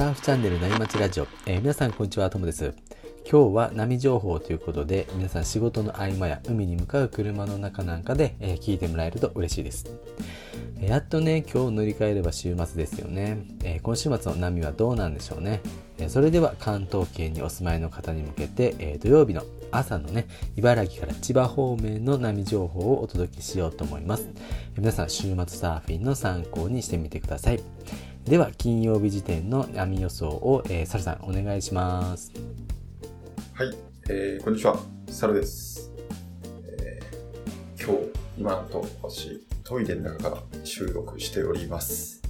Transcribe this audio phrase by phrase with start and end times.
[0.00, 2.72] サーフチャンネルなりまちラジオ、えー皆さんこんにちは、ともです。
[3.30, 9.84] 今日は波情報ということで、皆さん仕事の合間や海に向かう車の中なんかで、えー聞いてもらえると嬉しいです。
[10.80, 13.44] やっとね、今日乗り換えれば週末ですよね。
[13.62, 15.60] えー今週末の波はどうなんでしょうね。
[15.98, 24.30] えそれでは関東圏にお住まいの方に向けて、え土曜日の朝のね、茨城から千葉方面の波情報をお届けしようと思います。
[24.78, 27.60] 皆さん、週末サーフィンの参考にしてみてください。
[28.24, 32.30] では、金曜日時点の波予想を、えー、サルさん、お願いします。
[33.54, 33.74] はい、
[34.08, 34.78] えー、こんにちは、
[35.08, 35.90] サルです。
[36.78, 42.22] えー、今日、今のと私、トイレの中から収録しております。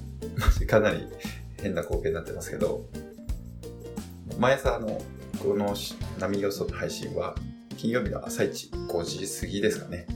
[0.68, 1.06] かなり
[1.60, 2.84] 変な光景になってますけど、
[4.38, 5.00] 毎朝、あの、
[5.42, 5.74] この
[6.20, 7.34] 波予想の配信は、
[7.78, 10.06] 金曜日の朝一5時過ぎですかね、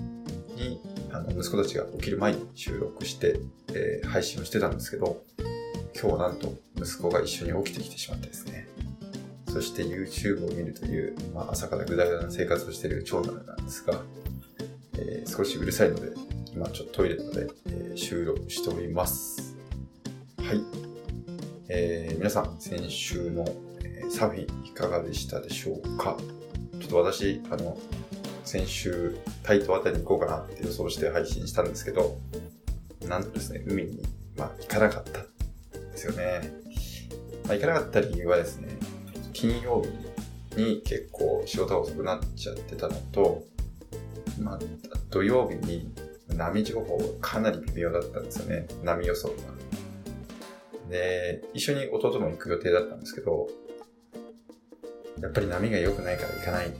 [1.22, 5.22] の、息子たちが起きる前に収録して、えー配信をしてたんですけど、
[6.00, 8.66] 今日なんと息子が一緒に起きてきてしまってですね、
[9.48, 14.02] そして YouTube を見るという、まあ、朝からぐだぐだな生活をしている長男なんですが、
[14.94, 16.12] えー少しうるさいので、
[16.54, 19.56] 今ちょっとトイレなので、えー収録しております。
[20.38, 20.60] はい。
[21.68, 23.44] えー皆さん、先週の、
[23.84, 26.16] えサーフィンいかがでしたでしょうか？
[26.80, 27.78] ちょっと私、あの、
[28.50, 32.18] 先週、タイトあたりに行こうかなって予想して配信したんですけど、
[33.06, 34.02] なんとですね、海に、
[34.36, 36.50] まあ、行かなかったんですよね。
[37.44, 38.76] まあ、行かなかった理由はですね、
[39.32, 39.84] 金曜
[40.56, 43.44] 日に結構仕事が遅くなっちゃってたのと、
[44.40, 44.58] まあ、
[45.10, 45.88] 土曜日に
[46.36, 48.66] 波情報がかなり微妙だったんですよね。
[48.82, 49.34] 波予想が。
[50.90, 53.46] で、一緒に弟も行く予定だったんですけど、
[55.20, 56.72] やっぱり波が良くないから行かない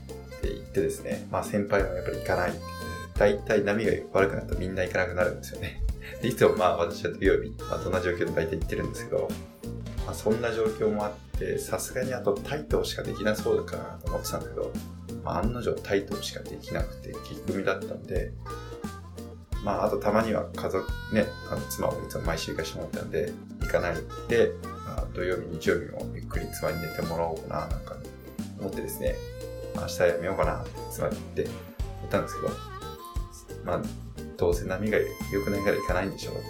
[0.71, 2.53] ってですね、まあ先輩もやっぱり行かない、
[3.17, 5.83] 大体波が悪くなるとみんな行かなくなるんですよね。
[6.21, 9.27] でいつもまあ私は土曜日、まあ、どんな状況で大体行ってるんですけど、
[10.05, 14.71] まあ、そんな状況もあって、さすがにあとタイトしかできなそうだかなと思ってたんだけど、
[15.23, 18.31] まあ、案の定タイトしかできなくて、激組だったんで、
[19.63, 23.31] まあ、あとたまには家族、ね、あの妻をいつも毎週行かしてもらったんで、
[23.61, 23.95] 行かない
[24.27, 27.97] で、まあ、土曜日、日曜日もゆっくり妻に寝てもらおうかな、なんか
[28.59, 29.15] 思ってですね、
[29.75, 32.53] 明日やめようかなって妻に言って、言ったんですけど、
[33.65, 33.81] まあ、
[34.37, 35.05] どうせ波が良
[35.43, 36.41] くないから行かないんでしょうって、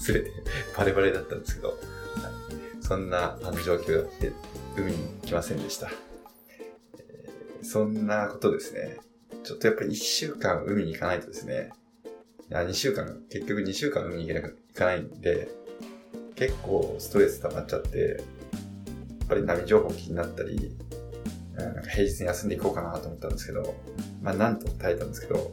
[0.00, 0.32] すれて
[0.76, 1.78] バレバレだったんですけど、
[2.80, 4.32] そんなあの状況があって、
[4.76, 5.90] 海に来ませんでした。
[7.62, 8.98] そんなことですね。
[9.44, 11.70] ちょっとやっぱり1週間海に行かないとですね、
[12.50, 15.48] いや、2週間、結局2週間海に行な行かないんで、
[16.34, 18.14] 結構ストレス溜まっちゃって、や
[19.24, 20.74] っぱり波情報気になったり、
[21.64, 23.74] なんか平日に休んでいこうかなと思ったんですけど、
[24.22, 25.52] まあなんと耐えたんですけど、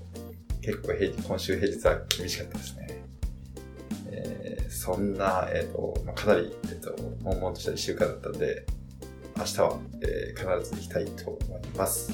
[0.61, 3.03] 結構平日、今週平日は厳しかったですね。
[4.07, 8.65] えーそんな、えっ、と、まあ、かなり、えっ、と、悶々とした一週間だったんで、
[9.37, 12.11] 明日は、えー必ず行きたいと思います。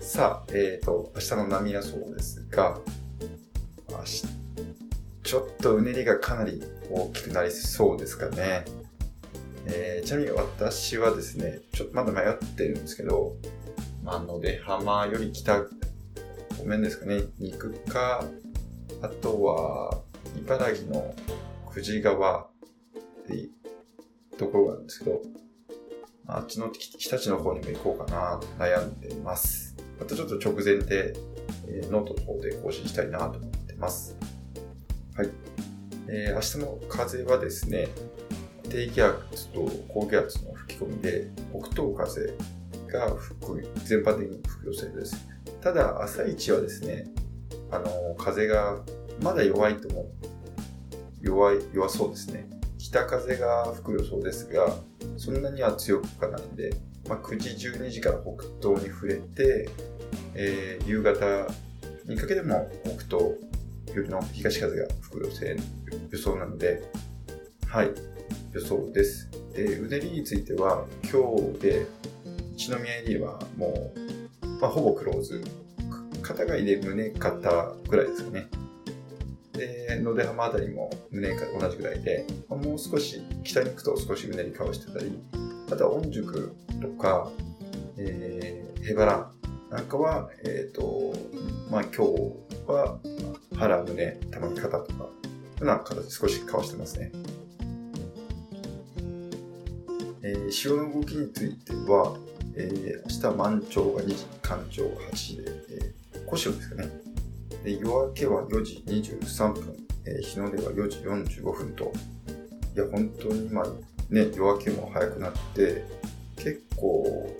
[0.00, 2.80] さあ、えっ、と、明日の波予想ですが、
[3.88, 4.44] 明日
[5.24, 8.64] ちょっとうねりがかなり大きくなりそうですかね。
[9.66, 13.36] えーちなみに私はですね、ちょっとまだ迷ってるんですけど、
[14.02, 15.66] まあ、野出浜より北方
[16.66, 18.24] 面ですかね、に行くか、
[19.02, 20.02] あとは、
[20.38, 21.14] 茨城の
[21.72, 22.48] 久慈川っ
[23.26, 23.50] ていう
[24.36, 25.22] ところがあるんですけど、
[26.26, 29.76] あっちの日立の方にも行こうかなと悩んでます。
[29.98, 31.14] またちょっと直前で、
[31.66, 34.16] えーノートの方で更新したいなと思ってます。
[35.16, 35.30] はい。
[36.08, 37.88] えー明日の風はですね、
[38.74, 42.34] 低気圧と高気圧の吹き込みで、北東風
[42.92, 45.28] が吹く、全般的に吹く予想です。
[45.60, 47.04] ただ、朝一はですね、
[47.70, 48.82] あの、風が
[49.22, 50.10] まだ弱いとも、
[51.20, 52.50] 弱い、弱そうですね。
[52.78, 54.76] 北風が吹く予想ですが、
[55.18, 56.74] そんなには強くかないんで、
[57.08, 59.68] まあ、9時、12時から北東に触れて、
[60.34, 61.46] えー夕方
[62.06, 63.22] にかけても北東
[63.94, 65.32] よりの東風が吹く
[66.10, 66.82] 予想なので、
[67.68, 68.13] はい、
[68.54, 69.28] 予想です。
[69.52, 71.86] で、うねりについては、今日で、
[72.56, 75.42] 一宮エリアはもう、まあ、ほぼクローズ。
[76.22, 78.48] 肩がいで胸肩ぐらいですかね。
[79.52, 85.12] で、野出浜あたりも胸肩同じぐらいで、まあもう少し北に行くと少しうねりかわしてたり、
[85.70, 87.30] あとは御宿とか、
[87.98, 89.30] えー、ヘバラ
[89.70, 91.12] なんかは、えっ、と、
[91.70, 92.02] まあ今日
[92.66, 92.98] は
[93.56, 95.10] 腹、胸、たまに肩とか、よ
[95.60, 97.12] うな形少しかわしてますね。
[100.26, 102.16] えー潮の動きについては、
[102.56, 106.88] えー明日満潮が2時、干潮が8時で、えー、小潮ですかね。
[107.62, 109.76] で夜明けは4時23分、
[110.06, 110.98] えー日の出は4時
[111.40, 111.92] 45分と、
[112.74, 115.84] いや、本当に今、ね、夜明けも早くなって、
[116.36, 117.36] 結構、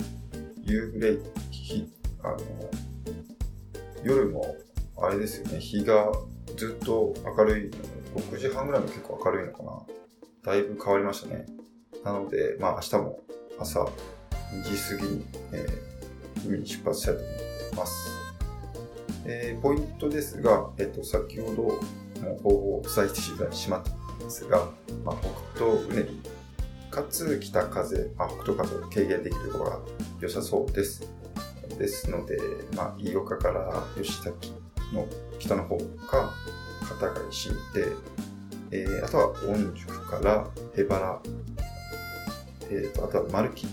[0.62, 1.19] 夕暮れ、
[1.50, 1.90] 日、
[2.22, 2.38] あの、
[4.04, 4.56] 夜も、
[4.98, 6.12] あれですよね、日が
[6.58, 7.70] ずっと明るい、
[8.14, 9.86] 6時半ぐらいも結構明るいのかな。
[10.52, 11.63] だいぶ変わりましたね。
[12.05, 13.21] なので、まあ明日も
[13.59, 13.89] 朝2
[14.62, 18.25] 時過ぎに、えー、海に出発したいと思っています。
[19.27, 21.81] えー、ポイントですが、えっ、と、先ほど
[22.23, 24.69] の方法をお伝えしてしまったんですが、
[25.05, 25.17] まあ、
[25.56, 26.21] 北東うねり、
[26.91, 29.81] かつ北風、まあ、北東風を軽減できる方が
[30.21, 31.11] 良さそうです。
[31.79, 32.39] ですので、
[32.77, 34.53] まあ、飯岡から吉崎
[34.93, 35.06] の
[35.39, 36.33] 北の方か、
[36.87, 37.89] 片貝新で、
[38.71, 41.23] えー、あとは御宿から荏原、
[42.70, 43.66] えーと、あとは丸木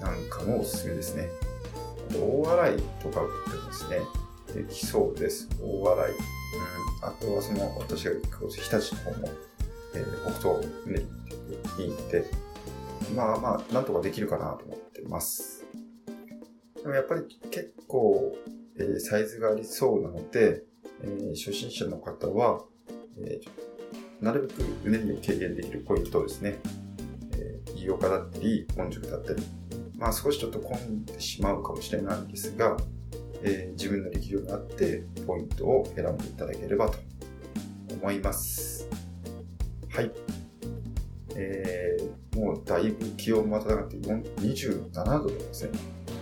[0.00, 1.28] なんかもおすすめですね。
[2.10, 3.26] あと大洗とかで
[3.66, 4.00] ですね、
[4.54, 5.48] できそうです。
[5.60, 6.06] 大洗。
[6.06, 6.14] うん、
[7.02, 9.28] あとはその、私が行く日立の方も、
[9.94, 11.02] えー、北東ね、
[11.78, 12.24] いいんで、
[13.14, 15.64] まあまあ、なんとかできるかなと思ってます。
[16.76, 18.36] でもやっぱり結構、
[18.78, 20.62] えー、サイズがありそうなので、
[21.02, 22.64] えー、初心者の方は、
[23.18, 26.58] えー、なるべくうねりを軽減できるポイントですね、
[27.32, 29.42] えー、飯岡だったり、本宿だったり、
[29.96, 32.76] まあ少しちょっと混んでしまうかもしれないんですが、
[33.42, 36.98] えー、自分の力量があってポイントを選んでいただければと
[38.00, 38.88] 思います。
[39.90, 40.10] はい。
[41.34, 45.70] えー、もうだいぶ気温も暖かくて27度ですね。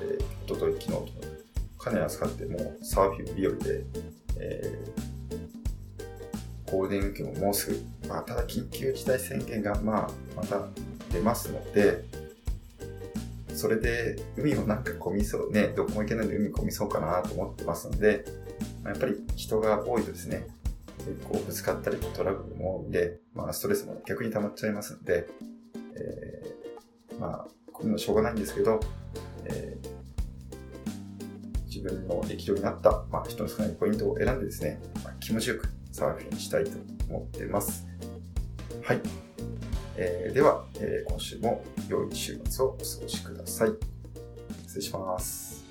[0.03, 1.07] えー、おととい、昨日と
[1.79, 3.85] かなり暑かって、もうサーフィン日和で、
[4.39, 10.69] えー、ゴールデンウィークももうすぐ、まあ、ただ緊急事態宣言が、まあ、また
[11.13, 12.05] 出ますので、
[13.55, 18.25] それで海もなんか混みそうね、どこも行けないんで海混みそうかなと思ってますので、
[18.85, 20.47] やっぱり人が多いとですね、
[20.99, 25.27] 結構ぶつかったりトラブルも多いんで、まあストレスも逆に溜まっちゃいますんで、
[25.97, 28.81] えー、まあ、こういうのしょうがないんですけど、
[29.45, 36.71] えー、自分の力量になった、まあ、人の少ないポイントを選んでですね、まあ、気持ちよくサーフィンしたいと
[37.09, 37.87] 思ってます。
[38.83, 39.26] はい。
[39.99, 43.71] えー、では、えー、今週も良い週末をお過ごしください。
[44.67, 45.65] 失礼します。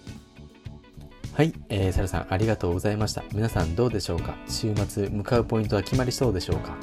[1.33, 3.23] はい、えー、サルさんありがとうございました。
[3.33, 4.35] 皆さんどうでしょうか？
[4.47, 6.75] 週末向かうポイントは決まりそうでしょうか？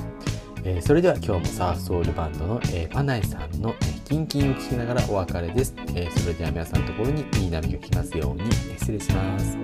[0.64, 5.74] えー、それでは今日もサーフソウルバンドの、えー、パナイさんの、えー、キンキンを聞きながらお別れです。
[5.94, 9.58] えー、それでは皆さんのところにいい波が来ますように、えー、失礼します。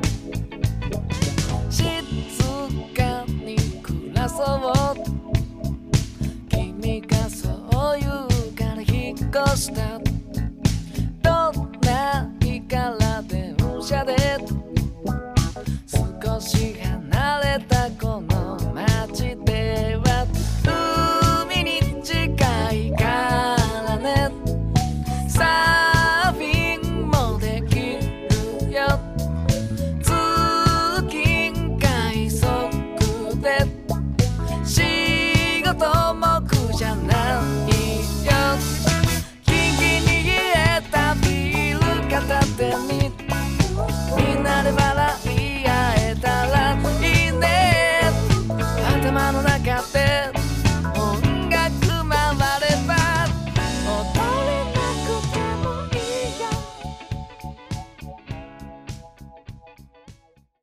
[1.71, 1.85] 静
[2.95, 5.08] かに暮らそう
[9.31, 10.01] 越した
[11.23, 11.69] どん